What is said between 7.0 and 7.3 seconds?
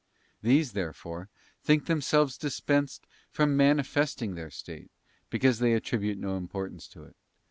it.